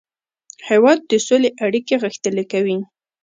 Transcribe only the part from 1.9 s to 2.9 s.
غښتلې کوي.